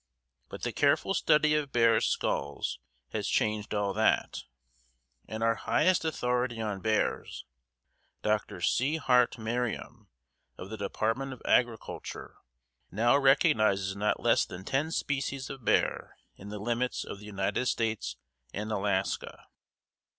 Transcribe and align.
But 0.49 0.63
the 0.63 0.71
careful 0.73 1.13
study 1.13 1.53
of 1.53 1.71
bears' 1.71 2.07
skulls 2.07 2.79
has 3.11 3.27
changed 3.27 3.71
all 3.75 3.93
that, 3.93 4.39
and 5.27 5.43
our 5.43 5.53
highest 5.53 6.03
authority 6.05 6.59
on 6.59 6.81
bears, 6.81 7.45
Dr. 8.23 8.61
C. 8.61 8.97
Hart 8.97 9.37
Merriam 9.37 10.09
of 10.57 10.71
the 10.71 10.75
Department 10.77 11.33
of 11.33 11.41
Agriculture, 11.45 12.37
now 12.89 13.15
recognizes 13.15 13.95
not 13.95 14.19
less 14.19 14.43
than 14.43 14.65
ten 14.65 14.89
species 14.89 15.51
of 15.51 15.63
bear 15.63 16.17
in 16.35 16.49
the 16.49 16.57
limits 16.57 17.03
of 17.03 17.19
the 17.19 17.25
United 17.27 17.67
States 17.67 18.17
and 18.51 18.71
Alaska. 18.71 19.45